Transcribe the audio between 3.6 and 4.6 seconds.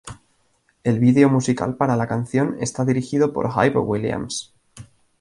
Williams.